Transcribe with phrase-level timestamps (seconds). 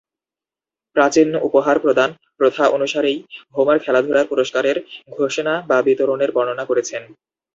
[0.95, 2.09] প্রাচীন উপহার প্রদান
[2.39, 3.17] প্রথা অনুসারেই
[3.55, 4.77] হোমার খেলাধূলার পুরস্কারের
[5.17, 7.03] ঘোষণা বা বিতরণের বর্ণনা করেছেন।